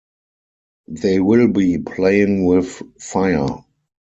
[0.87, 3.63] They will be playing with fire.